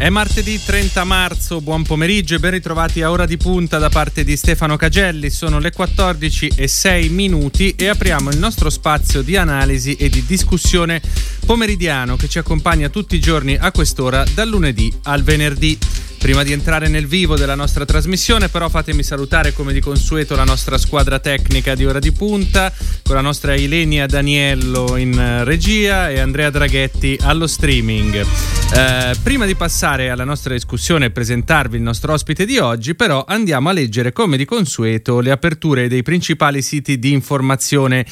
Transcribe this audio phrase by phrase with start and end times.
[0.00, 4.24] È martedì 30 marzo, buon pomeriggio e ben ritrovati a Ora di Punta da parte
[4.24, 5.28] di Stefano Cagelli.
[5.28, 10.24] Sono le 14 e 6 minuti e apriamo il nostro spazio di analisi e di
[10.24, 11.02] discussione
[11.44, 15.78] pomeridiano che ci accompagna tutti i giorni a quest'ora dal lunedì al venerdì.
[16.20, 20.44] Prima di entrare nel vivo della nostra trasmissione, però, fatemi salutare come di consueto la
[20.44, 22.70] nostra squadra tecnica di ora di punta,
[23.02, 28.14] con la nostra Ilenia Daniello in regia e Andrea Draghetti allo streaming.
[28.16, 33.24] Eh, prima di passare alla nostra discussione e presentarvi il nostro ospite di oggi, però,
[33.26, 38.04] andiamo a leggere come di consueto le aperture dei principali siti di informazione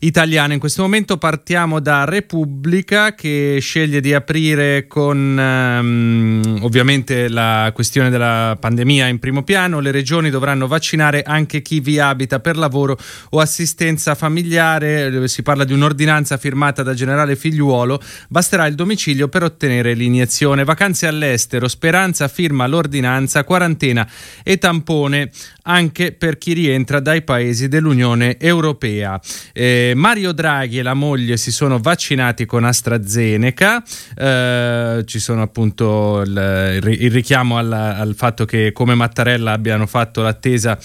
[0.00, 0.52] italiana.
[0.52, 8.10] In questo momento partiamo da Repubblica che sceglie di aprire con um, ovviamente la questione
[8.10, 9.80] della pandemia in primo piano.
[9.80, 12.96] Le regioni dovranno vaccinare anche chi vi abita per lavoro
[13.30, 15.26] o assistenza familiare.
[15.26, 18.00] Si parla di un'ordinanza firmata da generale Figliuolo.
[18.28, 20.64] Basterà il domicilio per ottenere l'iniezione.
[20.64, 21.66] Vacanze all'estero.
[21.66, 24.08] Speranza firma l'ordinanza, quarantena
[24.44, 25.30] e tampone
[25.64, 29.20] anche per chi rientra dai paesi dell'Unione Europea.
[29.52, 33.82] Eh, Mario Draghi e la moglie si sono vaccinati con AstraZeneca,
[34.16, 40.22] eh, ci sono appunto il, il richiamo al, al fatto che come Mattarella abbiano fatto
[40.22, 40.78] l'attesa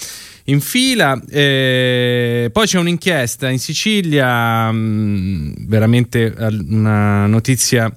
[0.46, 1.20] in fila.
[1.30, 6.34] Eh, poi c'è un'inchiesta in Sicilia, mh, mm, veramente
[6.68, 7.92] una notizia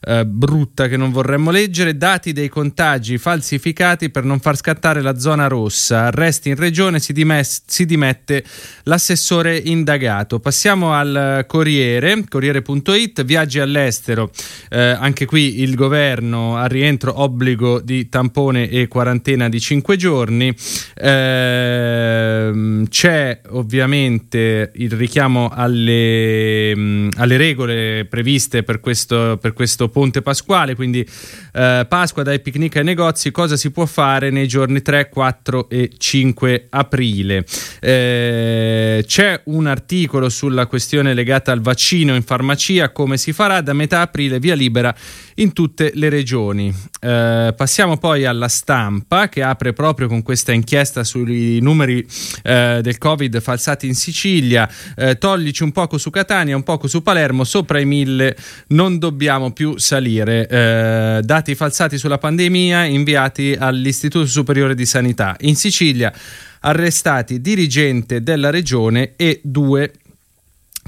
[0.00, 5.18] eh, brutta che non vorremmo leggere, dati dei contagi falsificati per non far scattare la
[5.18, 8.44] zona rossa, arresti in regione, si, dimes- si dimette
[8.84, 10.40] l'assessore indagato.
[10.40, 14.30] Passiamo al Corriere, Corriere.it, viaggi all'estero,
[14.70, 20.54] eh, anche qui il governo a rientro obbligo di tampone e quarantena di 5 giorni,
[20.94, 30.22] eh, c'è ovviamente il richiamo alle, mh, alle regole previste per questo, per questo Ponte
[30.22, 31.06] Pasquale, quindi
[31.52, 35.92] eh, Pasqua dai picnic ai negozi, cosa si può fare nei giorni 3, 4 e
[35.96, 37.44] 5 aprile.
[37.80, 43.72] Eh, c'è un articolo sulla questione legata al vaccino in farmacia, come si farà da
[43.72, 44.94] metà aprile via libera
[45.36, 46.74] in tutte le regioni.
[47.00, 52.06] Eh, passiamo poi alla stampa che apre proprio con questa inchiesta sui numeri
[52.42, 54.68] eh, del Covid falsati in Sicilia.
[54.96, 58.36] Eh, toglici un poco su Catania, un poco su Palermo, sopra i mille
[58.68, 60.46] non dobbiamo più salire.
[60.48, 65.36] Eh, dati falsati sulla pandemia inviati all'Istituto Superiore di Sanità.
[65.40, 66.12] In Sicilia
[66.60, 69.92] arrestati dirigente della regione e due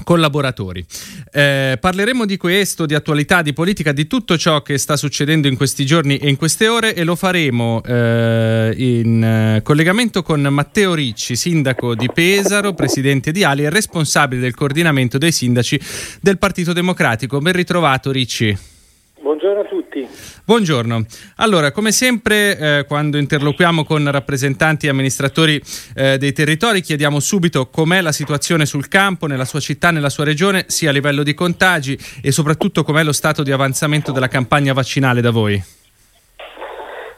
[0.03, 0.83] collaboratori.
[1.31, 5.55] Eh, parleremo di questo, di attualità, di politica, di tutto ciò che sta succedendo in
[5.55, 10.93] questi giorni e in queste ore e lo faremo eh, in eh, collegamento con Matteo
[10.93, 15.79] Ricci, sindaco di Pesaro, presidente di Ali e responsabile del coordinamento dei sindaci
[16.19, 17.39] del Partito Democratico.
[17.39, 18.79] Ben ritrovato Ricci.
[19.21, 20.07] Buongiorno a tutti.
[20.43, 21.05] Buongiorno.
[21.37, 25.61] Allora, come sempre, eh, quando interloquiamo con rappresentanti e amministratori
[25.95, 30.23] eh, dei territori, chiediamo subito com'è la situazione sul campo, nella sua città, nella sua
[30.23, 34.73] regione, sia a livello di contagi e soprattutto com'è lo stato di avanzamento della campagna
[34.73, 35.61] vaccinale da voi.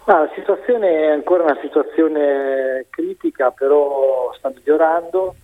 [0.06, 5.35] Ah, la situazione è ancora una situazione critica, però sta migliorando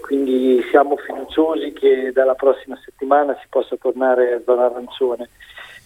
[0.00, 5.28] quindi siamo fiduciosi che dalla prossima settimana si possa tornare a zona arancione.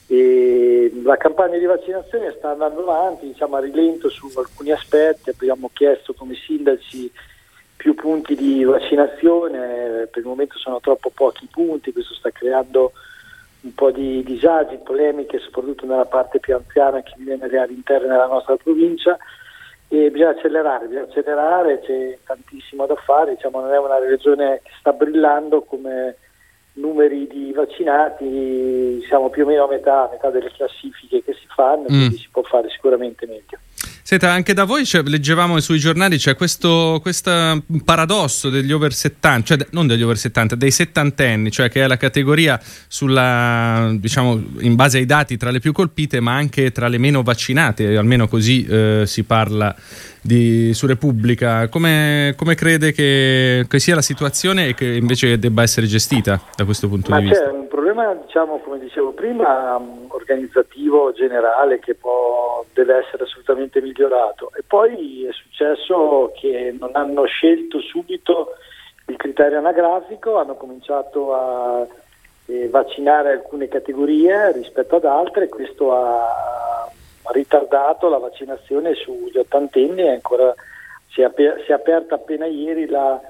[0.06, 5.70] E la campagna di vaccinazione sta andando avanti, diciamo a rilento su alcuni aspetti, abbiamo
[5.72, 7.10] chiesto come sindaci
[7.74, 12.92] più punti di vaccinazione, per il momento sono troppo pochi punti, questo sta creando
[13.62, 18.08] un po' di disagi, polemiche, soprattutto nella parte più anziana che vive nelle aree interne
[18.08, 19.18] della nostra provincia
[20.02, 24.70] e bisogna accelerare, bisogna accelerare, c'è tantissimo da fare, diciamo, non è una regione che
[24.78, 26.16] sta brillando come
[26.74, 31.46] numeri di vaccinati, siamo più o meno a metà, a metà delle classifiche che si
[31.46, 31.86] fanno, mm.
[31.86, 33.58] quindi si può fare sicuramente meglio.
[34.06, 39.46] Senta, anche da voi cioè, leggevamo sui giornali c'è questo, questo paradosso degli over 70,
[39.46, 44.74] cioè non degli over 70, dei settantenni, cioè che è la categoria sulla, diciamo, in
[44.74, 48.66] base ai dati tra le più colpite, ma anche tra le meno vaccinate, almeno così
[48.66, 49.74] eh, si parla
[50.20, 51.68] di, su Repubblica.
[51.68, 56.66] Come, come crede che, che, sia la situazione e che invece debba essere gestita da
[56.66, 57.50] questo punto ma di vista?
[57.94, 64.50] Problema, diciamo, come dicevo prima, organizzativo generale che può, deve essere assolutamente migliorato.
[64.56, 68.56] E poi è successo che non hanno scelto subito
[69.06, 71.86] il criterio anagrafico, hanno cominciato a
[72.46, 76.90] eh, vaccinare alcune categorie rispetto ad altre, questo ha
[77.26, 80.52] ritardato la vaccinazione sugli ottantenni ancora
[81.10, 83.20] si è, aper- si è aperta appena ieri la,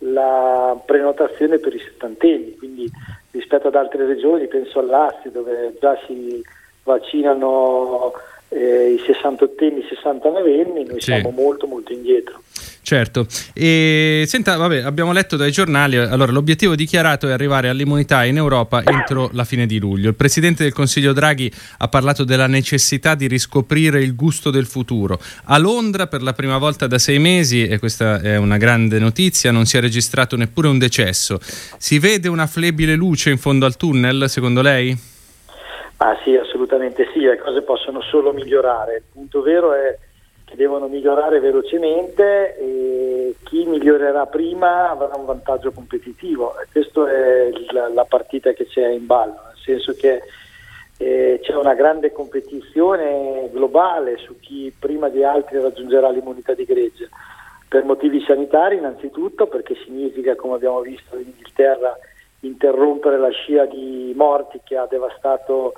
[0.00, 2.90] la, prenotazione per i settantenni, quindi
[3.30, 6.42] rispetto ad altre regioni, penso all'Asti dove già si
[6.82, 8.12] vaccinano
[8.48, 11.12] eh, i 68enni, i 69enni, noi sì.
[11.12, 12.42] siamo molto molto indietro.
[12.82, 18.36] Certo, e senta, vabbè, abbiamo letto dai giornali, allora l'obiettivo dichiarato è arrivare all'immunità in
[18.36, 20.08] Europa entro la fine di luglio.
[20.08, 25.20] Il Presidente del Consiglio Draghi ha parlato della necessità di riscoprire il gusto del futuro.
[25.44, 29.52] A Londra per la prima volta da sei mesi, e questa è una grande notizia,
[29.52, 31.38] non si è registrato neppure un decesso.
[31.42, 34.98] Si vede una flebile luce in fondo al tunnel, secondo lei?
[35.98, 38.96] Ah sì, assolutamente sì, le cose possono solo migliorare.
[38.96, 39.96] Il punto vero è
[40.50, 46.54] che devono migliorare velocemente e chi migliorerà prima avrà un vantaggio competitivo.
[46.72, 50.20] Questa è la, la, partita che c'è in ballo, nel senso che
[50.98, 57.08] eh, c'è una grande competizione globale su chi prima di altri raggiungerà l'immunità di gregge,
[57.68, 61.96] per motivi sanitari innanzitutto perché significa, come abbiamo visto in Inghilterra,
[62.40, 65.74] interrompere la scia di morti che ha devastato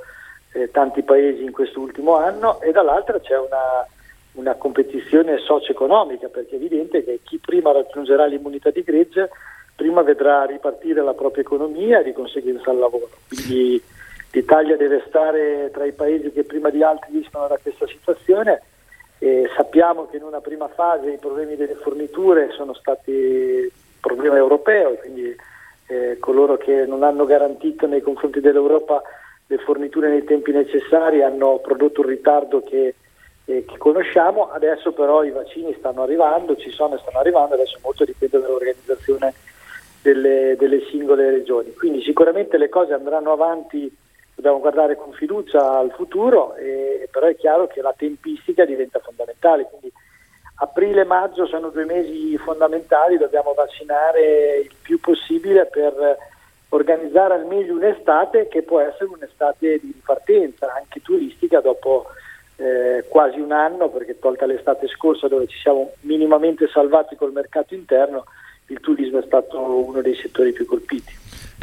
[0.55, 3.87] eh, tanti paesi in quest'ultimo anno e dall'altra c'è una
[4.33, 9.31] una competizione socio-economica, perché è evidente che chi prima raggiungerà l'immunità di gregge
[9.75, 13.11] prima vedrà ripartire la propria economia e di conseguenza il lavoro.
[13.29, 13.83] Quindi
[14.33, 18.63] l'Italia deve stare tra i paesi che prima di altri rischiano da questa situazione
[19.19, 23.71] e sappiamo che in una prima fase i problemi delle forniture sono stati
[24.01, 25.35] problema europeo, quindi
[25.87, 29.03] eh, coloro che non hanno garantito nei confronti dell'Europa
[29.47, 32.95] le forniture nei tempi necessari hanno prodotto un ritardo che
[33.45, 37.79] eh, che conosciamo, adesso però i vaccini stanno arrivando, ci sono e stanno arrivando, adesso
[37.83, 39.35] molto dipende dall'organizzazione
[40.03, 41.73] delle, delle singole regioni.
[41.75, 43.95] Quindi sicuramente le cose andranno avanti,
[44.35, 49.67] dobbiamo guardare con fiducia al futuro, eh, però è chiaro che la tempistica diventa fondamentale.
[49.69, 49.93] Quindi
[50.57, 56.17] aprile e maggio sono due mesi fondamentali, dobbiamo vaccinare il più possibile per
[56.69, 62.07] organizzare al meglio un'estate che può essere un'estate di ripartenza, anche turistica, dopo
[62.63, 67.75] eh, quasi un anno, perché tolta l'estate scorsa dove ci siamo minimamente salvati col mercato
[67.75, 68.25] interno,
[68.67, 71.13] il turismo è stato uno dei settori più colpiti.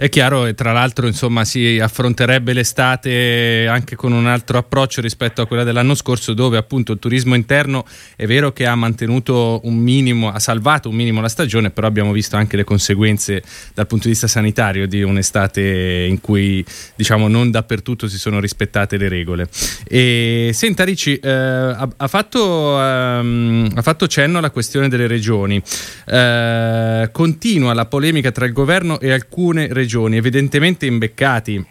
[0.02, 5.42] È chiaro e tra l'altro insomma, si affronterebbe l'estate anche con un altro approccio rispetto
[5.42, 7.86] a quella dell'anno scorso dove appunto il turismo interno
[8.16, 12.14] è vero che ha mantenuto un minimo, ha salvato un minimo la stagione, però abbiamo
[12.14, 13.44] visto anche le conseguenze
[13.74, 16.64] dal punto di vista sanitario di un'estate in cui
[16.96, 19.50] diciamo non dappertutto si sono rispettate le regole.
[19.86, 25.62] E, senta Ricci, eh, ha, ha, fatto, ehm, ha, fatto, cenno alla questione delle regioni,
[26.06, 31.66] eh, continua la polemica tra il governo e alcune regioni regioni evidentemente imbeccati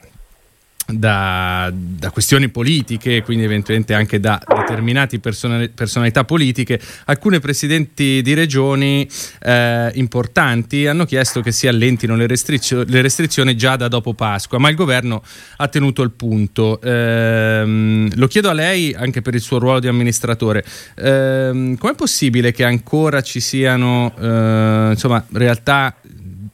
[0.90, 8.32] da, da, questioni politiche, quindi eventualmente anche da determinate personali, personalità politiche, alcune presidenti di
[8.32, 9.06] regioni
[9.42, 14.58] eh, importanti hanno chiesto che si allentino le, restrizio- le, restrizioni già da dopo Pasqua,
[14.58, 15.22] ma il governo
[15.58, 16.80] ha tenuto il punto.
[16.80, 20.64] Eh, lo chiedo a lei anche per il suo ruolo di amministratore.
[20.94, 25.94] Eh, com'è possibile che ancora ci siano eh, insomma, realtà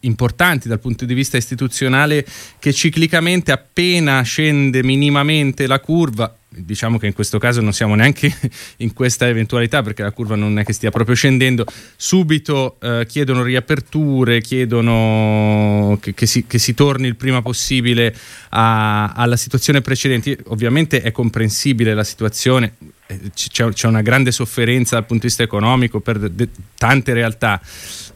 [0.07, 2.25] importanti dal punto di vista istituzionale
[2.59, 8.33] che ciclicamente appena scende minimamente la curva diciamo che in questo caso non siamo neanche
[8.79, 11.65] in questa eventualità perché la curva non è che stia proprio scendendo,
[11.97, 18.15] subito eh, chiedono riaperture, chiedono che, che, si, che, si, torni il prima possibile
[18.51, 20.39] a, alla situazione precedente.
[20.47, 22.75] Ovviamente è comprensibile la situazione,
[23.07, 27.61] eh, c'è, c'è, una grande sofferenza dal punto di vista economico per de, tante realtà,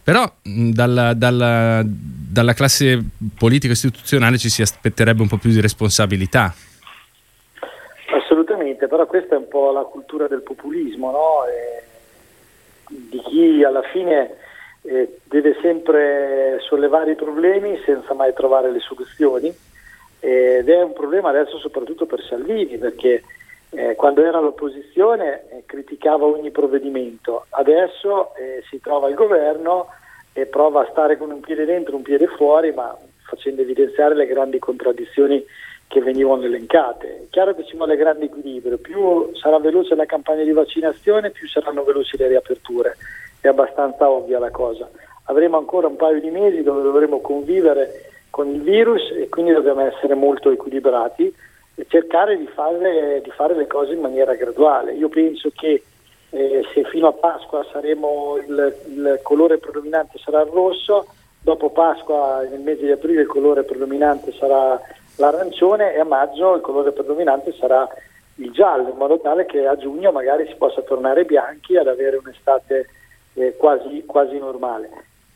[0.02, 3.02] però dalla, dalla, dalla classe
[3.36, 6.54] politica istituzionale ci si aspetterebbe un po' più di responsabilità.
[8.78, 11.44] Assolutamente, però questa è un po' la cultura del populismo, no?
[12.86, 14.36] di chi alla fine
[14.82, 19.54] eh, deve sempre sollevare i problemi senza mai trovare le soluzioni
[20.20, 23.22] ed è un problema adesso soprattutto per Salvini perché
[23.70, 28.32] eh, quando era all'opposizione eh, criticava ogni provvedimento, adesso
[28.70, 29.88] si trova al governo
[30.32, 34.14] e prova a stare con un piede dentro e un piede fuori, ma facendo evidenziare
[34.14, 35.44] le grandi contraddizioni
[35.88, 37.22] che venivano elencate.
[37.24, 41.48] È chiaro che ci vuole grande equilibrio, più sarà veloce la campagna di vaccinazione, più
[41.48, 42.96] saranno veloci le riaperture,
[43.40, 44.88] è abbastanza ovvia la cosa.
[45.24, 49.80] Avremo ancora un paio di mesi dove dovremo convivere con il virus e quindi dobbiamo
[49.80, 51.34] essere molto equilibrati
[51.74, 54.92] e cercare di fare, di fare le cose in maniera graduale.
[54.92, 55.82] Io penso che
[56.30, 61.06] eh, se fino a Pasqua saremo il, il, colore predominante sarà il rosso,
[61.40, 64.78] dopo Pasqua nel mese di aprile il colore predominante sarà
[65.18, 67.86] l'arancione e a maggio il colore predominante sarà
[68.36, 72.16] il giallo, in modo tale che a giugno magari si possa tornare bianchi ad avere
[72.16, 72.88] un'estate
[73.34, 74.90] eh, quasi, quasi normale.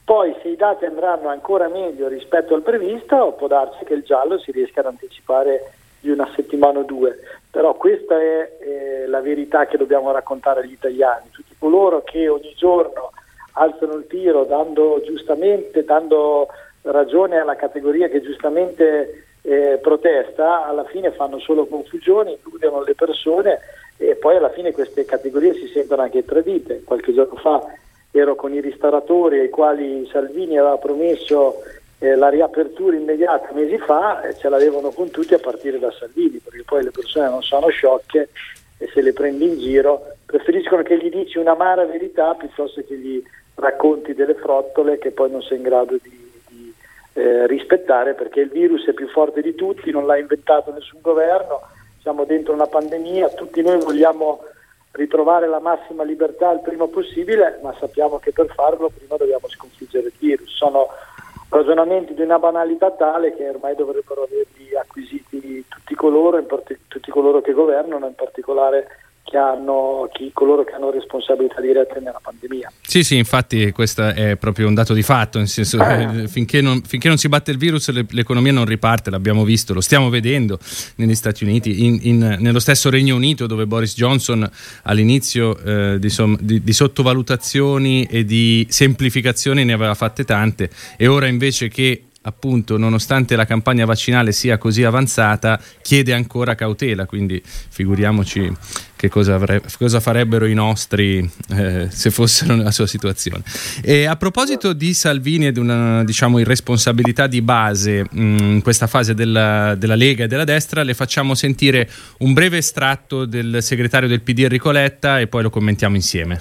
[0.05, 4.39] Poi se i dati andranno ancora meglio rispetto al previsto, può darsi che il giallo
[4.39, 7.17] si riesca ad anticipare di una settimana o due,
[7.51, 12.53] però questa è eh, la verità che dobbiamo raccontare agli italiani, tutti coloro che ogni
[12.57, 13.13] giorno
[13.53, 16.49] alzano il tiro dando giustamente, dando
[16.83, 23.59] ragione alla categoria che giustamente eh, protesta, alla fine fanno solo confusione, illudono le persone
[23.97, 26.83] e poi alla fine queste categorie si sentono anche tradite.
[26.85, 27.63] Qualche giorno fa
[28.11, 31.63] ero con i ristoratori ai quali Salvini aveva promesso
[31.99, 36.41] eh, la riapertura immediata mesi fa e ce l'avevano con tutti a partire da Salvini,
[36.43, 38.29] perché poi le persone non sono sciocche
[38.79, 43.23] e se le prendi in giro preferiscono che gli dici un'amara verità piuttosto che gli
[43.55, 46.22] racconti delle frottole che poi non sei in grado di
[47.15, 51.61] eh, rispettare perché il virus è più forte di tutti, non l'ha inventato nessun governo,
[52.01, 54.41] siamo dentro una pandemia, tutti noi vogliamo
[54.93, 60.07] ritrovare la massima libertà il prima possibile, ma sappiamo che per farlo prima dobbiamo sconfiggere
[60.07, 60.51] il virus.
[60.55, 60.89] Sono
[61.49, 66.45] ragionamenti di una banalità tale che ormai dovrebbero averli acquisiti tutti coloro,
[66.89, 68.87] tutti coloro che governano, in particolare
[69.33, 72.71] che hanno, chi, coloro che hanno responsabilità dirette nella pandemia.
[72.83, 76.29] Sì, sì, infatti questo è proprio un dato di fatto, senso eh.
[76.29, 79.81] finché, non, finché, non, si batte il virus le, l'economia non riparte, l'abbiamo visto, lo
[79.81, 80.59] stiamo vedendo
[80.97, 84.49] negli Stati Uniti, in, in, nello stesso Regno Unito dove Boris Johnson
[84.83, 91.27] all'inizio eh, di, di, di sottovalutazioni e di semplificazioni ne aveva fatte tante e ora
[91.27, 98.53] invece che appunto nonostante la campagna vaccinale sia così avanzata chiede ancora cautela quindi figuriamoci
[99.03, 103.43] che cosa, avrebbe, cosa farebbero i nostri eh, se fossero nella sua situazione.
[103.83, 108.63] E a proposito di Salvini e di una diciamo irresponsabilità di base mh, mm, in
[108.63, 113.59] questa fase della, della, Lega e della destra le facciamo sentire un breve estratto del
[113.61, 116.41] segretario del PD Enrico Letta e poi lo commentiamo insieme.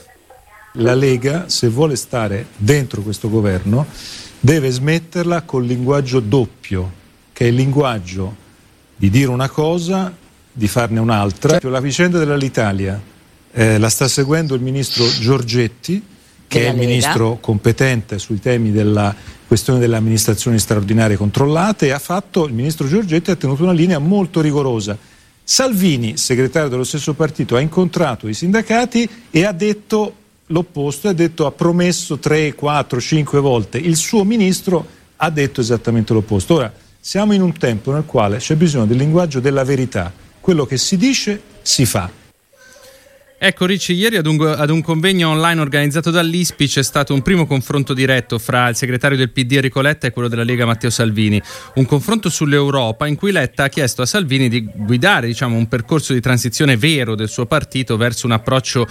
[0.74, 3.88] La Lega se vuole stare dentro questo governo
[4.42, 6.92] deve smetterla col linguaggio doppio,
[7.32, 8.36] che è il linguaggio
[8.96, 10.14] di dire una cosa,
[10.52, 11.60] di farne un'altra.
[11.62, 13.00] La vicenda dell'Alitalia
[13.54, 16.04] eh, la sta seguendo il ministro Giorgetti,
[16.48, 19.16] che è il ministro competente sui temi della
[19.48, 24.00] questione delle amministrazioni straordinarie controllate e ha fatto, il ministro Giorgetti ha tenuto una linea
[24.00, 24.98] molto rigorosa.
[25.44, 30.16] Salvini, segretario dello stesso partito, ha incontrato i sindacati e ha detto
[30.52, 36.14] l'opposto ha detto ha promesso 3, 4, 5 volte, il suo ministro ha detto esattamente
[36.14, 36.56] l'opposto.
[36.56, 40.78] Ora siamo in un tempo nel quale c'è bisogno del linguaggio della verità, quello che
[40.78, 42.21] si dice si fa.
[43.44, 47.48] Ecco Ricci, ieri ad un, ad un, convegno online organizzato dall'ISPI c'è stato un primo
[47.48, 51.42] confronto diretto fra il segretario del PD Enrico Letta e quello della Lega Matteo Salvini,
[51.74, 56.14] un confronto sull'Europa in cui Letta ha chiesto a Salvini di guidare diciamo, un percorso
[56.14, 58.88] di transizione vero del suo partito verso un approccio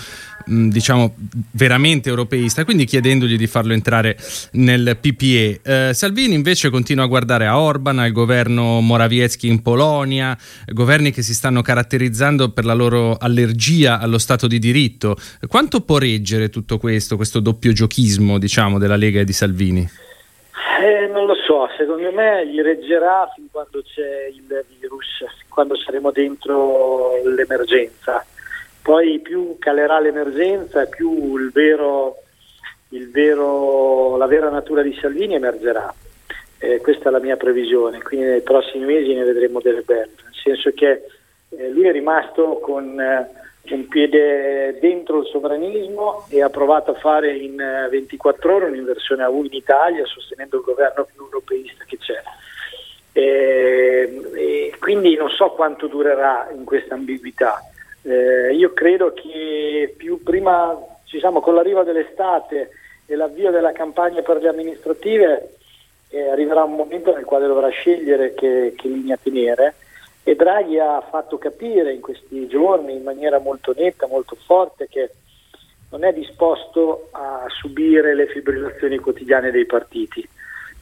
[0.47, 1.15] diciamo
[1.53, 4.17] veramente europeista, quindi chiedendogli di farlo entrare
[4.53, 5.61] nel PPE.
[5.63, 11.23] Eh, Salvini invece continua a guardare a Orban, al governo Morawiecki in Polonia, governi che
[11.23, 15.17] si stanno caratterizzando per la loro allergia allo Stato di diritto.
[15.49, 19.89] Quanto può reggere tutto questo, questo doppio giochismo diciamo, della Lega e di Salvini?
[20.83, 26.11] Eh, non lo so, secondo me gli reggerà fin quando c'è il virus, quando saremo
[26.11, 28.25] dentro l'emergenza
[28.83, 32.17] poi più calerà l'emergenza, più il vero,
[32.91, 35.95] il vero, la vera natura di Salvini emergerà.
[36.59, 40.35] Eh, questa è la mia previsione, quindi nei prossimi mesi ne vedremo delle belle, nel
[40.43, 41.03] senso che
[41.51, 43.31] eh, lui è rimasto con eh,
[43.75, 49.29] un piede dentro il sovranismo e ha provato a fare in 24 ore un'inversione a
[49.29, 52.23] U in Italia sostenendo il governo più europeista che c'è.
[53.13, 57.61] Eh, quindi non so quanto durerà in questa ambiguità.
[58.03, 60.77] Eh, io credo che più prima,
[61.11, 62.71] diciamo, con l'arrivo dell'estate
[63.07, 65.57] e l'avvio della campagna per le amministrative
[66.11, 69.75] eh, arriverà un momento nel quale dovrà scegliere che, che linea tenere
[70.23, 75.11] e Draghi ha fatto capire in questi giorni in maniera molto netta, molto forte che
[75.91, 80.27] non è disposto a subire le fibrillazioni quotidiane dei partiti.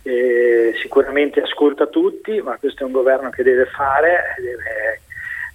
[0.02, 5.00] Eh, sicuramente ascolta tutti, ma questo è un governo che deve fare, deve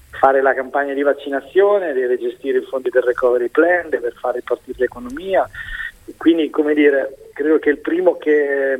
[0.09, 4.77] fare la campagna di vaccinazione, deve gestire i fondi del recovery plan, deve fare partire
[4.79, 5.47] l'economia.
[6.17, 8.79] Quindi, come dire, credo che il primo che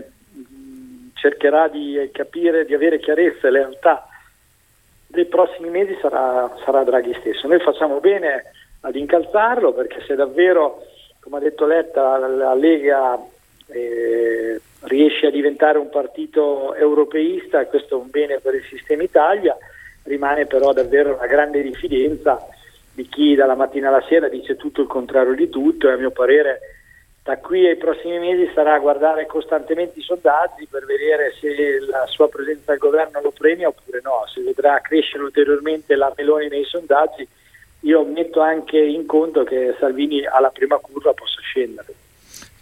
[1.14, 4.08] cercherà di capire, di avere chiarezza e lealtà
[5.14, 7.48] dei prossimi mesi sarà, sarà Draghi stesso.
[7.48, 8.46] Noi facciamo bene
[8.82, 10.82] ad incalzarlo perché se davvero,
[11.20, 13.24] come ha detto Letta, la Lega
[13.68, 19.56] eh, riesce a diventare un partito europeista, questo è un bene per il sistema Italia
[20.06, 22.46] rimane però davvero una grande diffidenza
[22.94, 26.12] di chi dalla mattina alla sera dice tutto il contrario di tutto e a mio
[26.12, 26.60] parere
[27.24, 32.06] da qui ai prossimi mesi sarà a guardare costantemente i sondaggi per vedere se la
[32.08, 36.66] sua presenza al governo lo premia oppure no, se vedrà crescere ulteriormente la Meloni nei
[36.66, 37.26] sondaggi
[37.82, 41.94] io metto anche in conto che Salvini alla prima curva possa scendere.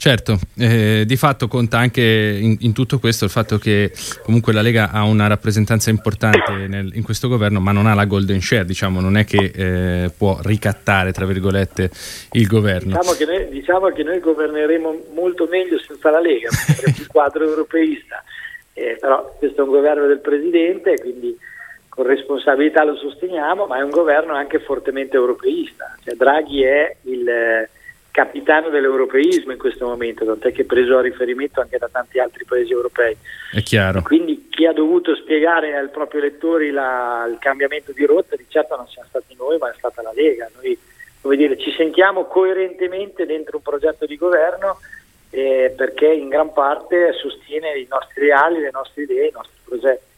[0.02, 3.92] Certo, eh, di fatto conta anche in, in, tutto questo il fatto che
[4.24, 8.06] comunque la Lega ha una rappresentanza importante nel, in questo governo, ma non ha la
[8.06, 11.92] golden share, diciamo, non è che eh, può ricattare, tra virgolette,
[12.32, 12.98] il governo.
[12.98, 17.44] Diciamo che noi, diciamo che noi governeremo molto meglio senza la Lega, perché il quadro
[17.44, 18.24] europeista,
[18.74, 21.38] eh, però questo è un governo del Presidente, quindi
[21.90, 25.96] con responsabilità lo sosteniamo, ma è un governo anche fortemente europeista.
[26.04, 27.70] Cioè, Draghi è il
[28.12, 32.46] capitano dell'europeismo in questo momento, tant'è che è preso a riferimento anche da tanti altri
[32.46, 33.16] paesi europei.
[33.52, 34.02] È chiaro.
[34.02, 38.76] Quindi chi ha dovuto spiegare ai propri elettori la, il cambiamento di rotta, di certo
[38.76, 40.50] non siamo stati noi, ma è stata la Lega.
[40.54, 44.80] Noi dire, ci sentiamo coerentemente dentro un progetto di governo
[45.30, 50.10] eh, perché in gran parte sostiene i nostri ideali, le nostre idee, i nostri progetti.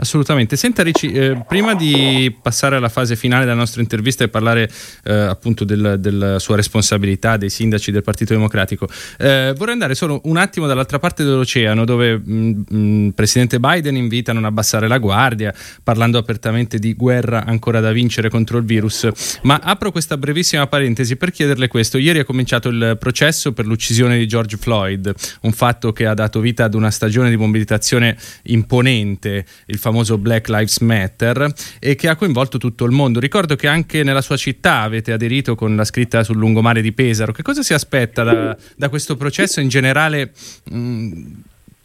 [0.00, 0.56] Assolutamente.
[0.56, 4.70] Senta Ricci, eh, prima di passare alla fase finale della nostra intervista e parlare
[5.04, 8.88] eh, appunto del, della sua responsabilità, dei sindaci del Partito Democratico,
[9.18, 13.94] eh, vorrei andare solo un attimo dall'altra parte dell'oceano dove il mm, mm, Presidente Biden
[13.94, 15.52] invita a non abbassare la guardia,
[15.82, 19.06] parlando apertamente di guerra ancora da vincere contro il virus.
[19.42, 21.98] Ma apro questa brevissima parentesi per chiederle questo.
[21.98, 26.40] Ieri è cominciato il processo per l'uccisione di George Floyd, un fatto che ha dato
[26.40, 32.16] vita ad una stagione di mobilitazione imponente, il famoso Black Lives Matter e che ha
[32.16, 33.20] coinvolto tutto il mondo.
[33.20, 37.32] Ricordo che anche nella sua città avete aderito con la scritta sul lungomare di Pesaro.
[37.32, 40.32] Che cosa si aspetta da, da questo processo in generale?
[40.70, 41.32] Mh, mm,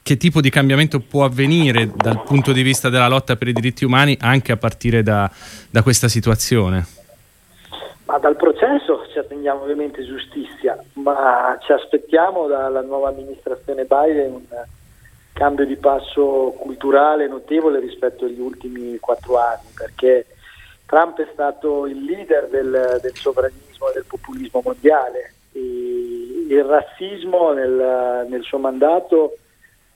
[0.04, 3.86] che tipo di cambiamento può avvenire dal punto di vista della lotta per i diritti
[3.86, 5.30] umani anche a partire da,
[5.72, 6.86] da questa situazione?
[8.06, 14.46] Ma dal processo ci attendiamo ovviamente giustizia, ma ci aspettiamo dalla nuova amministrazione Biden
[15.36, 20.28] cambio di passo culturale notevole rispetto agli ultimi quattro anni, perché
[20.86, 25.34] Trump è stato il leader del, del sovranismo e del populismo mondiale.
[25.52, 29.36] E il razzismo nel, nel suo mandato,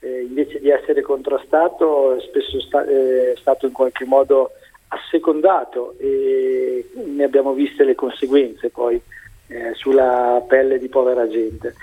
[0.01, 4.51] eh, invece di essere contrastato, è spesso sta, è stato in qualche modo
[4.89, 9.01] assecondato e ne abbiamo viste le conseguenze poi
[9.47, 11.75] eh, sulla pelle di povera gente.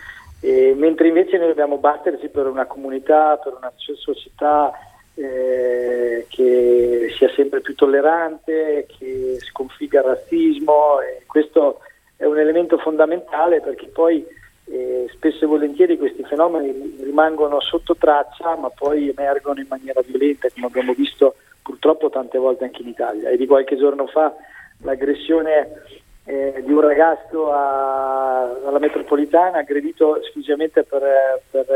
[0.46, 4.70] E, mentre invece noi dobbiamo batterci per una comunità, per una società
[5.16, 11.80] eh, che sia sempre più tollerante, che sconfigga il razzismo e questo
[12.16, 14.24] è un elemento fondamentale perché poi
[14.66, 20.48] eh, spesso e volentieri questi fenomeni rimangono sotto traccia ma poi emergono in maniera violenta
[20.54, 23.30] come abbiamo visto purtroppo tante volte anche in Italia.
[23.30, 24.32] E di qualche giorno fa
[24.82, 25.82] l'aggressione
[26.26, 31.02] eh, di un ragazzo a, alla metropolitana aggredito esclusivamente per,
[31.50, 31.66] per,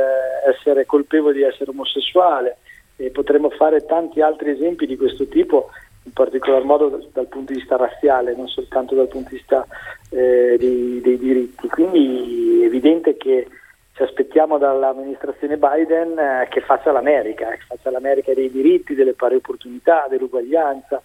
[0.49, 2.57] essere colpevole di essere omosessuale.
[2.97, 5.71] E potremmo fare tanti altri esempi di questo tipo
[6.03, 9.67] in particolar modo dal, punto di vista razziale non soltanto dal punto di vista
[10.11, 11.69] eh, dei, dei, diritti.
[11.69, 13.47] Quindi è evidente che
[13.95, 19.37] ci aspettiamo dall'amministrazione Biden eh, che faccia l'America che faccia l'America dei diritti, delle pari
[19.37, 21.01] opportunità, dell'uguaglianza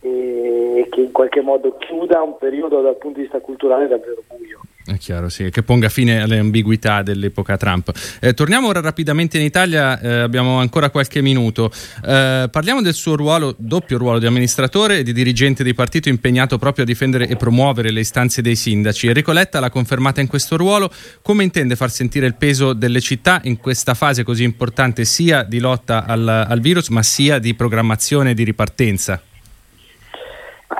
[0.00, 4.60] e che in qualche modo chiuda un periodo dal punto di vista culturale davvero buio.
[4.82, 7.92] È chiaro, sì, che ponga fine alle ambiguità dell'epoca Trump.
[8.20, 11.70] Eh, torniamo ora rapidamente in Italia, eh, abbiamo ancora qualche minuto.
[12.04, 16.58] Eh, parliamo del suo ruolo, doppio ruolo di amministratore e di dirigente di partito impegnato
[16.58, 19.06] proprio a difendere e promuovere le istanze dei sindaci.
[19.06, 20.90] Enrico Letta l'ha confermata in questo ruolo.
[21.22, 25.60] Come intende far sentire il peso delle città in questa fase così importante sia di
[25.60, 29.22] lotta al, al virus ma sia di programmazione e di ripartenza?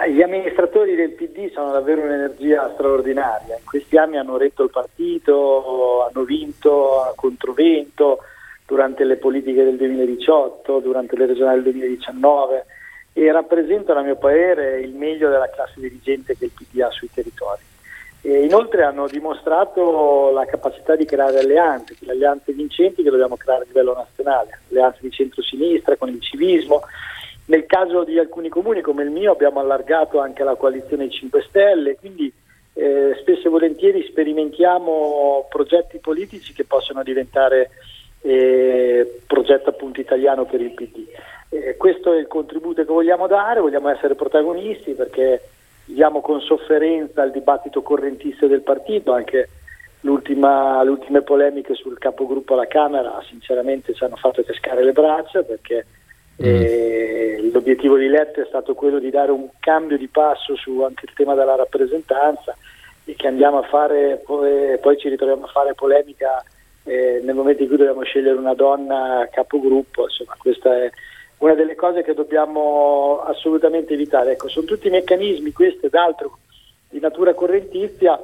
[0.09, 6.07] Gli amministratori del PD sono davvero un'energia straordinaria, in questi anni hanno retto il partito,
[6.07, 8.21] hanno vinto a controvento
[8.65, 12.67] durante le politiche del 2018, durante le regionali del 2019
[13.13, 17.11] e rappresentano a mio parere il meglio della classe dirigente che il PD ha sui
[17.13, 17.61] territori.
[18.23, 23.63] E inoltre hanno dimostrato la capacità di creare alleanze, le alleanze vincenti che dobbiamo creare
[23.63, 26.83] a livello nazionale, alleanze di centro-sinistra con il civismo,
[27.47, 31.97] nel caso di alcuni comuni come il mio abbiamo allargato anche la coalizione 5 Stelle,
[31.97, 32.33] quindi
[32.75, 37.71] eh, spesso e volentieri sperimentiamo progetti politici che possono diventare
[38.23, 41.07] eh, progetto appunto italiano per il PD.
[41.49, 45.41] Eh, questo è il contributo che vogliamo dare, vogliamo essere protagonisti perché
[45.87, 49.49] viviamo con sofferenza il dibattito correntista del partito, anche
[50.03, 55.85] le ultime polemiche sul capogruppo alla Camera sinceramente ci hanno fatto cascare le braccia perché
[56.43, 57.51] Mm.
[57.53, 61.13] l'obiettivo di Letta è stato quello di dare un cambio di passo su anche il
[61.15, 62.57] tema della rappresentanza
[63.05, 66.43] e che andiamo a fare, poi, ci ritroviamo a fare polemica
[66.85, 70.91] eh, nel momento in cui dobbiamo scegliere una donna capogruppo, insomma questa è
[71.39, 74.33] una delle cose che dobbiamo assolutamente evitare.
[74.33, 76.39] Ecco, sono tutti meccanismi, questo ed altro,
[76.89, 78.19] di natura correntizia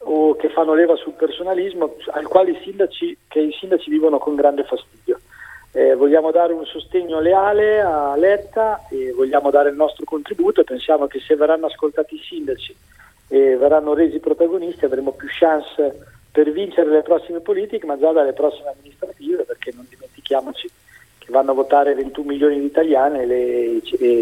[0.00, 4.64] o che fanno leva sul personalismo, al quale i sindaci, i sindaci vivono con grande
[4.64, 5.20] fastidio.
[5.72, 10.60] Eh, vogliamo dare un sostegno leale a Letta e vogliamo dare il nostro contributo.
[10.60, 12.76] E pensiamo che se verranno ascoltati i sindaci
[13.28, 18.32] e verranno resi protagonisti avremo più chance per vincere le prossime politiche ma già dalle
[18.32, 20.70] prossime amministrative perché non dimentichiamoci
[21.30, 23.80] vanno a votare 21 milioni di italiani e,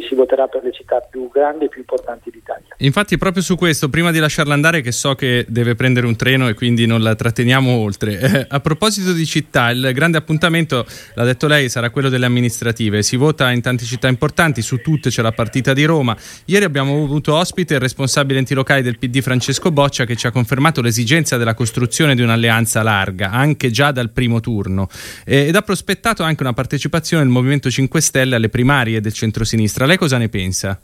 [0.08, 2.74] si voterà per le città più grandi e più importanti d'Italia.
[2.78, 6.48] Infatti proprio su questo, prima di lasciarla andare che so che deve prendere un treno
[6.48, 11.24] e quindi non la tratteniamo oltre, eh, a proposito di città, il grande appuntamento, l'ha
[11.24, 15.22] detto lei, sarà quello delle amministrative, si vota in tante città importanti, su tutte c'è
[15.22, 16.16] la partita di Roma.
[16.46, 20.30] Ieri abbiamo avuto ospite il responsabile enti locali del PD Francesco Boccia che ci ha
[20.30, 24.88] confermato l'esigenza della costruzione di un'alleanza larga, anche già dal primo turno,
[25.24, 29.12] eh, ed ha prospettato anche una partecipazione partecipazione del Movimento 5 Stelle alle primarie del
[29.12, 29.86] centrosinistra.
[29.86, 30.80] Lei cosa ne pensa?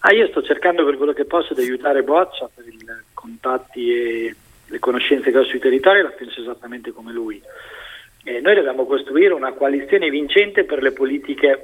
[0.00, 2.78] Ah, io sto cercando per quello che posso di aiutare Boccia per i
[3.12, 4.34] contatti e
[4.66, 7.42] le conoscenze che ho sui territori, la penso esattamente come lui.
[8.24, 11.58] Eh, noi dobbiamo costruire una coalizione vincente per le politiche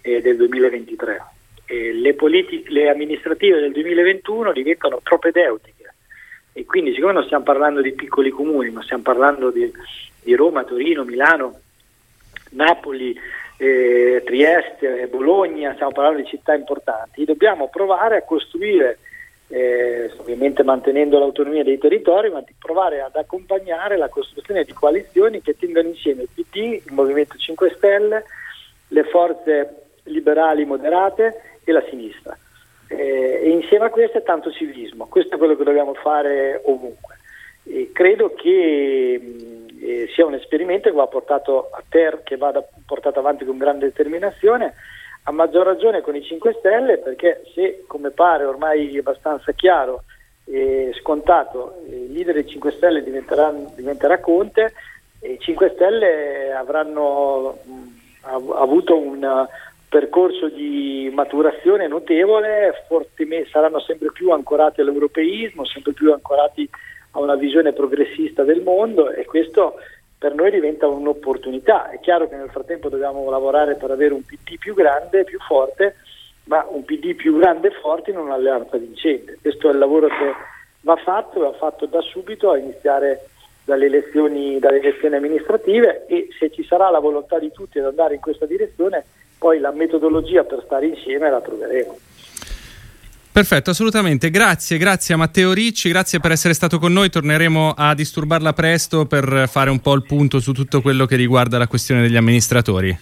[0.00, 1.22] eh, del 2023.
[1.66, 5.94] Eh, le, politi- le amministrative del 2021 diventano propedeutiche
[6.52, 9.70] e quindi siccome non stiamo parlando di piccoli comuni, ma stiamo parlando di,
[10.22, 11.60] di Roma, Torino, Milano,
[12.50, 13.16] Napoli,
[13.56, 18.98] eh, Trieste, Bologna, stiamo parlando di città importanti, dobbiamo provare a costruire,
[19.48, 25.42] eh, ovviamente mantenendo l'autonomia dei territori, ma di provare ad accompagnare la costruzione di coalizioni
[25.42, 28.24] che tengano insieme il PD, il Movimento 5 Stelle,
[28.88, 32.36] le forze liberali moderate e la sinistra.
[32.88, 37.18] Eh, e insieme a questo è tanto civismo, questo è quello che dobbiamo fare ovunque.
[37.64, 39.20] E credo che
[40.20, 41.08] sia un esperimento che va
[41.88, 44.74] ter, che vada portato avanti con grande determinazione,
[45.24, 50.02] a maggior ragione con i 5 Stelle, perché se, come pare ormai abbastanza chiaro
[50.44, 54.74] e scontato, il leader dei 5 Stelle diventerà Conte,
[55.22, 59.46] i 5 Stelle avranno mh, avuto un
[59.88, 62.74] percorso di maturazione notevole,
[63.50, 66.68] saranno sempre più ancorati all'europeismo, sempre più ancorati
[67.12, 69.76] a una visione progressista del mondo e questo
[70.20, 71.88] per noi diventa un'opportunità.
[71.88, 75.96] È chiaro che nel frattempo dobbiamo lavorare per avere un PD più grande, più forte,
[76.44, 79.38] ma un PD più grande e forte in un'alleanza vincente.
[79.40, 80.34] Questo è il lavoro che
[80.82, 83.28] va fatto, va fatto da subito a iniziare
[83.64, 88.16] dalle elezioni, dalle elezioni amministrative e se ci sarà la volontà di tutti ad andare
[88.16, 89.02] in questa direzione,
[89.38, 91.96] poi la metodologia per stare insieme la troveremo.
[93.40, 94.28] Perfetto, assolutamente.
[94.28, 97.08] Grazie, grazie a Matteo Ricci, grazie per essere stato con noi.
[97.08, 101.56] Torneremo a disturbarla presto per fare un po' il punto su tutto quello che riguarda
[101.56, 102.94] la questione degli amministratori.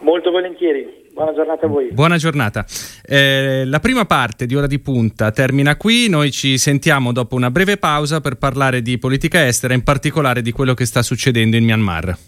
[0.00, 0.84] Molto volentieri.
[1.14, 1.92] Buona giornata a voi.
[1.92, 2.66] Buona giornata.
[3.04, 6.08] Eh, la prima parte di Ora di Punta termina qui.
[6.08, 10.50] Noi ci sentiamo dopo una breve pausa per parlare di politica estera, in particolare di
[10.50, 12.18] quello che sta succedendo in Myanmar.